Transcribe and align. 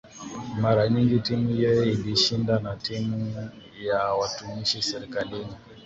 Mara 0.61 0.89
nyingi 0.89 1.19
timu 1.19 1.49
hiyo 1.49 1.83
ilishindana 1.83 2.59
na 2.69 2.75
timu 2.75 3.49
ya 3.85 4.03
watumishi 4.13 4.81
serikalini 4.81 5.53